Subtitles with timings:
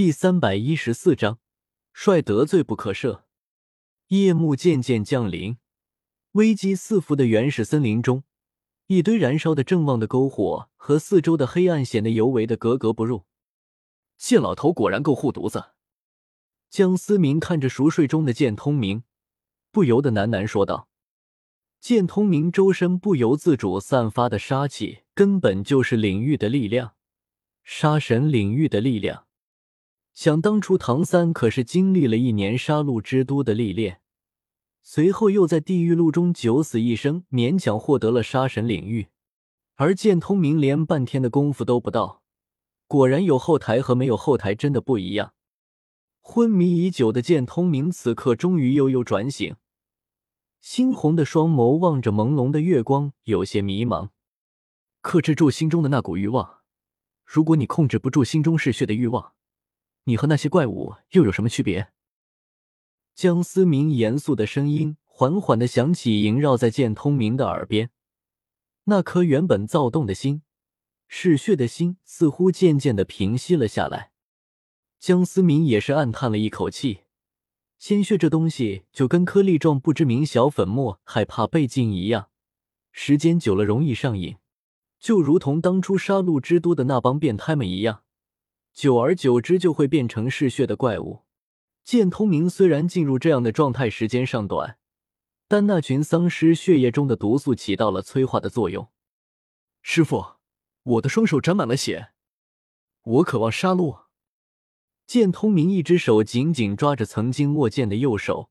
[0.00, 1.40] 第三百一十四章，
[1.92, 3.24] 帅得罪不可赦。
[4.06, 5.58] 夜幕渐渐降临，
[6.32, 8.24] 危机四伏的原始森林中，
[8.86, 13.26] 一堆燃烧的正旺的篝火和四周的黑暗显得尤为的格格不入。
[14.16, 15.72] 剑老头果然够护犊子。
[16.70, 19.04] 江思明看着熟睡中的剑通明，
[19.70, 20.88] 不由得喃喃说道
[21.78, 26.94] ：“剑通明周身不由自主散发的杀气，根本就是领域的力量，
[27.62, 29.26] 杀神领域的力量。”
[30.12, 34.00] 想当初，唐三可是经历了一年杀戮之都的历练，
[34.82, 39.08] 随后又在地狱路中九死一生，勉强获得了杀神领域。
[39.76, 42.22] 而剑通明连半天的功夫都不到，
[42.86, 45.32] 果然有后台和没有后台真的不一样。
[46.20, 49.56] 昏迷已久的剑通明此刻终于悠悠转醒，
[50.62, 54.10] 猩红的双眸望着朦胧的月光，有些迷茫。
[55.00, 56.58] 克制住心中的那股欲望，
[57.24, 59.32] 如果你控制不住心中嗜血的欲望。
[60.10, 61.92] 你和那些怪物又有什么区别？
[63.14, 67.90] 江思明严肃的声音缓缓的响起，萦绕在剑通明的耳边。
[68.84, 70.42] 那颗原本躁动的心，
[71.06, 74.10] 嗜血的心，似乎渐渐的平息了下来。
[74.98, 77.02] 江思明也是暗叹了一口气，
[77.78, 82.30] 鲜血这东西就跟颗粒状不知名小粉末，害怕被禁一样，
[82.90, 84.38] 时间久了容易上瘾，
[84.98, 88.02] 就如同当初杀戮之都的那帮变态们一样。
[88.72, 91.24] 久而久之，就会变成嗜血的怪物。
[91.84, 94.78] 剑通明虽然进入这样的状态时间尚短，
[95.48, 98.88] 但那群丧尸血液中的毒素起到了催化的作用。
[99.82, 100.36] 师傅，
[100.82, 102.10] 我的双手沾满了血，
[103.02, 104.02] 我渴望杀戮。
[105.06, 108.50] 剑通明一只手紧紧抓着曾经握剑的右手，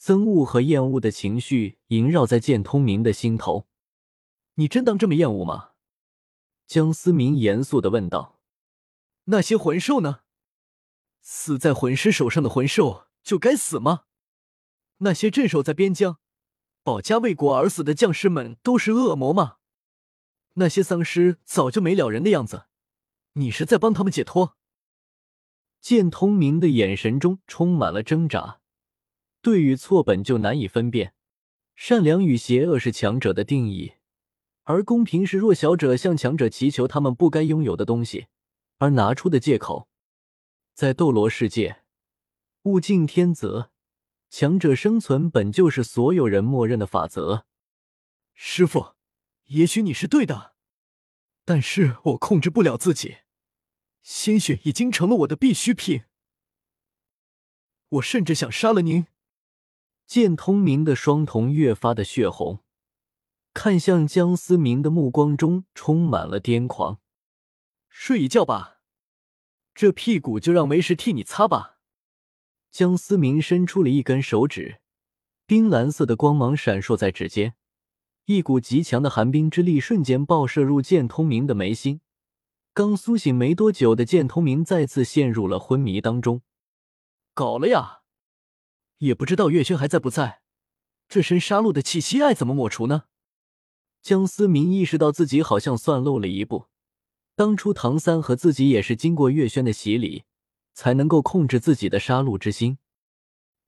[0.00, 3.66] 憎恶和厌恶的情绪萦绕在剑通明的心头。
[4.54, 5.70] 你真当这么厌恶吗？
[6.68, 8.38] 江思明严肃的问道。
[9.24, 10.20] 那些魂兽呢？
[11.20, 14.04] 死在魂师手上的魂兽就该死吗？
[14.98, 16.18] 那些镇守在边疆、
[16.82, 19.58] 保家卫国而死的将士们都是恶魔吗？
[20.54, 22.66] 那些丧尸早就没了人的样子，
[23.34, 24.56] 你是在帮他们解脱？
[25.80, 28.60] 剑通明的眼神中充满了挣扎，
[29.40, 31.14] 对与错本就难以分辨，
[31.74, 33.94] 善良与邪恶是强者的定义，
[34.64, 38.26] 而公平是弱小者向强者祈求他们不该拥有的东西。
[38.82, 39.88] 而拿出的借口，
[40.74, 41.84] 在斗罗世界，
[42.62, 43.70] 物竞天择，
[44.28, 47.46] 强者生存本就是所有人默认的法则。
[48.34, 48.96] 师傅，
[49.44, 50.56] 也许你是对的，
[51.44, 53.18] 但是我控制不了自己，
[54.02, 56.02] 鲜血已经成了我的必需品。
[57.88, 59.06] 我甚至想杀了您。
[60.08, 62.64] 剑通明的双瞳越发的血红，
[63.54, 66.98] 看向江思明的目光中充满了癫狂。
[67.94, 68.71] 睡一觉吧，
[69.74, 71.78] 这屁股就让为师替你擦吧。
[72.70, 74.80] 江思明伸出了一根手指，
[75.46, 77.54] 冰蓝色的光芒闪烁在指尖，
[78.26, 82.00] 一股极强的寒冰之力瞬间爆射入剑通明的眉心。
[82.74, 86.42] 刚苏醒没多久的剑通明再次陷入了昏迷当中。
[87.34, 88.00] 搞了呀！
[88.98, 90.42] 也不知道月轩还在不在，
[91.08, 93.04] 这身杀戮的气息爱怎么抹除呢？
[94.00, 96.68] 江思明意识到自己好像算漏了一步。
[97.42, 100.22] 当初唐三和自己也是经过月轩的洗礼，
[100.74, 102.78] 才能够控制自己的杀戮之心。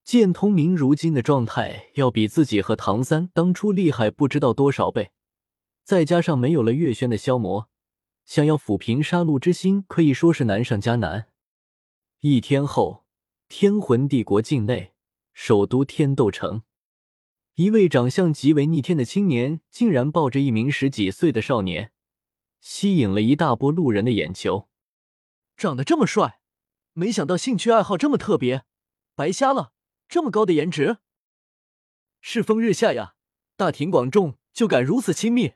[0.05, 5.11] 剑通明如今的状态要比自己和唐三当初厉害不知道多少倍，
[5.83, 7.69] 再加上没有了月轩的消磨，
[8.25, 11.27] 想要抚平杀戮之心可以说是难上加难。
[12.21, 13.05] 一天后，
[13.49, 14.93] 天魂帝国境内，
[15.33, 16.63] 首都天斗城，
[17.57, 21.91] 一位长相极为逆天的青年，竟然抱着一名十几岁的少年。
[22.65, 24.71] 吸引了一大波路人的眼球，
[25.55, 26.41] 长得这么帅，
[26.95, 28.65] 没想到兴趣爱好这么特别，
[29.15, 29.75] 白瞎了，
[30.09, 30.97] 这么高的颜值。
[32.23, 33.17] 世风日下呀，
[33.55, 35.53] 大庭广众就敢如此亲密，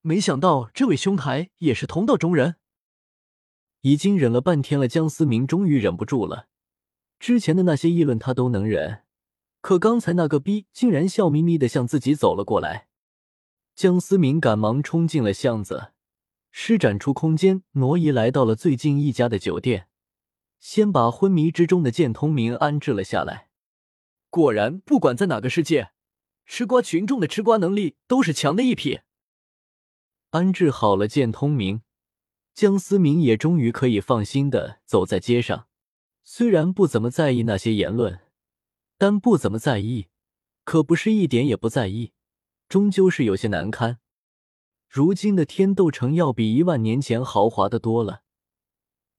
[0.00, 2.56] 没想到这位兄台也是同道中人。
[3.82, 6.48] 已经忍了半天了，江思明终于忍不住了。
[7.18, 9.04] 之前的那些议论他都能忍，
[9.60, 12.88] 可刚才那个逼竟然笑眯眯的向自己走了过来。
[13.74, 15.92] 江思明赶忙冲进了巷子，
[16.52, 19.88] 施展出空间挪移，来到了最近一家的酒店，
[20.60, 23.48] 先把昏迷之中的剑通明安置了下来。
[24.30, 25.90] 果然，不管在哪个世界，
[26.46, 29.00] 吃瓜群众的吃瓜能力都是强的一批。
[30.30, 31.82] 安置好了剑通明，
[32.54, 35.66] 江思明也终于可以放心的走在街上。
[36.22, 38.20] 虽然不怎么在意那些言论，
[38.96, 40.06] 但不怎么在意，
[40.62, 42.12] 可不是一点也不在意。
[42.68, 43.98] 终究是有些难堪。
[44.88, 48.22] 如今的天斗城要比一万年前豪华的多了，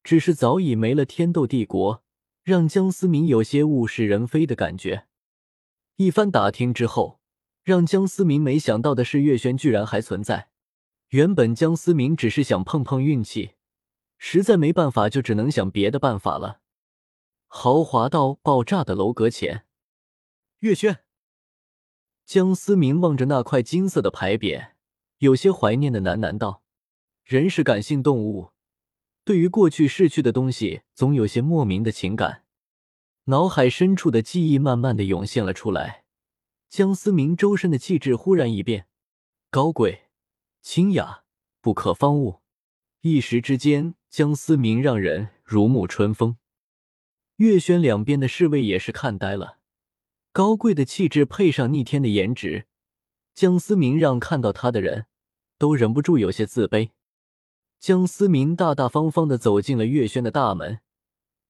[0.03, 2.03] 只是早已没了天斗帝国，
[2.43, 5.07] 让江思明有些物是人非的感觉。
[5.97, 7.19] 一番打听之后，
[7.63, 10.49] 让江思明没想到的是，月轩居然还存在。
[11.09, 13.51] 原本江思明只是想碰碰运气，
[14.17, 16.61] 实在没办法，就只能想别的办法了。
[17.47, 19.65] 豪华到爆炸的楼阁前，
[20.59, 21.04] 月轩。
[22.25, 24.71] 江思明望着那块金色的牌匾，
[25.19, 26.63] 有些怀念的喃喃道
[27.23, 28.51] ：“人是感性动物，
[29.23, 32.43] 对于过去逝去的东西，总有些莫名的情感。”
[33.25, 36.03] 脑海深处的记忆慢慢的涌现了出来。
[36.67, 38.87] 江思明周身的气质忽然一变，
[39.51, 40.05] 高贵、
[40.61, 41.23] 清雅、
[41.61, 42.41] 不可方物，
[43.01, 46.37] 一时之间，江思明让人如沐春风。
[47.37, 49.59] 月轩两边的侍卫也是看呆了。
[50.35, 52.65] 高贵的气质配上逆天的颜值，
[53.33, 55.05] 江思明让看到他的人
[55.57, 56.89] 都忍不住有些自卑。
[57.79, 60.81] 江思明大大方方的走进了月轩的大门，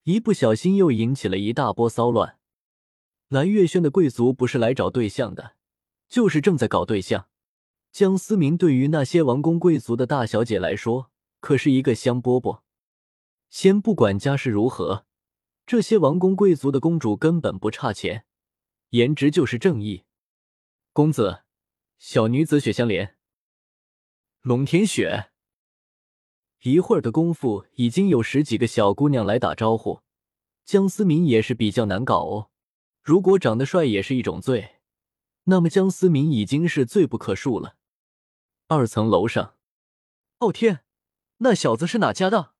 [0.04, 2.38] 一不小心又引起了一大波骚乱。
[3.28, 5.56] 来月轩的贵族不是来找对象的，
[6.08, 7.26] 就是正在搞对象。
[7.90, 11.10] 江思明对于那些王公贵族的大小姐来说，
[11.40, 12.60] 可是一个香饽饽。
[13.50, 15.06] 先不管家世如何，
[15.66, 18.25] 这些王公贵族的公主根本不差钱。
[18.96, 20.06] 颜值就是正义，
[20.94, 21.42] 公子，
[21.98, 23.18] 小女子雪香莲。
[24.40, 25.30] 龙天雪。
[26.62, 30.00] 一会儿的功夫，已经有十几个小姑娘来打招呼。
[30.64, 32.50] 江思明也是比较难搞哦，
[33.02, 34.76] 如果长得帅也是一种罪，
[35.44, 37.76] 那么江思明已经是罪不可恕了。
[38.66, 39.58] 二层楼上，
[40.38, 40.86] 哦天，
[41.36, 42.54] 那小子是哪家的？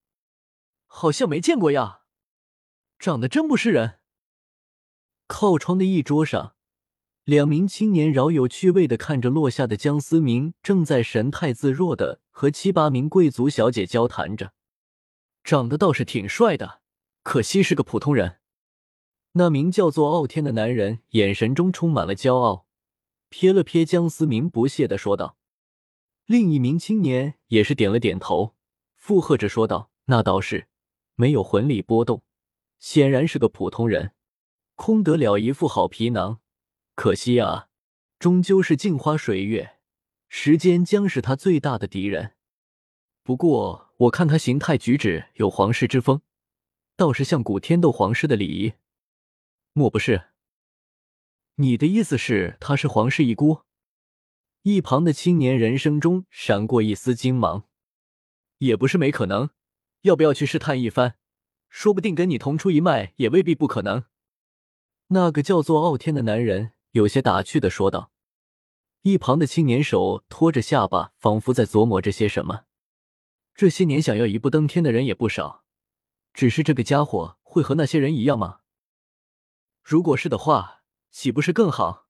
[0.84, 2.02] 好像没见过呀，
[2.98, 4.00] 长得真不是人。
[5.26, 6.54] 靠窗的一桌上，
[7.24, 14.52] 两名青年饶有趣味的看着落下的江思明，正在神态自若的和七八名贵族小姐交谈着。
[15.42, 16.80] 长得倒是挺帅的，
[17.22, 18.38] 可惜是个普通人。
[19.32, 22.66] 那名叫做傲天的男人眼神中充满了骄傲，
[23.30, 25.36] 瞥了瞥江思明，不屑的说道。
[26.24, 28.54] 另一名青年也是点了点头，
[28.94, 30.68] 附和着说道：“那倒是，
[31.14, 32.22] 没有魂力波动，
[32.78, 34.12] 显然是个普通人。”
[34.76, 36.40] 空得了一副好皮囊，
[36.94, 37.68] 可惜啊，
[38.18, 39.78] 终究是镜花水月，
[40.28, 42.34] 时间将是他最大的敌人。
[43.22, 46.20] 不过我看他形态举止有皇室之风，
[46.94, 48.74] 倒是像古天斗皇室的礼仪。
[49.72, 50.26] 莫不是？
[51.56, 53.62] 你的意思是他是皇室遗孤？
[54.62, 57.64] 一旁的青年人声中闪过一丝惊芒。
[58.58, 59.50] 也不是没可能，
[60.02, 61.14] 要不要去试探一番？
[61.68, 64.04] 说不定跟你同出一脉，也未必不可能。
[65.08, 68.10] 那个叫做傲天的男人有些打趣的说道，
[69.02, 72.64] 一旁的青年手托着下巴，仿佛在琢磨着些什么。
[73.54, 75.64] 这些年想要一步登天的人也不少，
[76.34, 78.60] 只是这个家伙会和那些人一样吗？
[79.82, 80.82] 如果是的话，
[81.12, 82.08] 岂不是更好？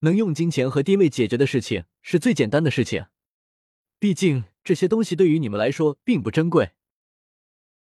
[0.00, 3.06] 能用金钱和地位解决的事情是最简单的事情，
[3.98, 6.72] 毕竟这些东西对于你们来说并不珍贵。